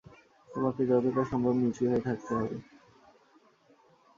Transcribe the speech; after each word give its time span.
তোমাকে 0.49 0.81
যতটা 0.89 1.23
সম্ভব 1.31 1.53
নিঁচু 1.61 1.83
হয়ে 1.85 2.05
থাকতে 2.07 2.31
হবে। 2.35 2.57